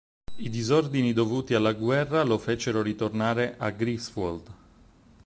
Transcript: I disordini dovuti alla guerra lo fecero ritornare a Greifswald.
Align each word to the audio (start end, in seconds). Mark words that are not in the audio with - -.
I 0.39 0.49
disordini 0.49 1.13
dovuti 1.13 1.53
alla 1.53 1.73
guerra 1.73 2.23
lo 2.23 2.39
fecero 2.39 2.81
ritornare 2.81 3.53
a 3.59 3.69
Greifswald. 3.69 4.49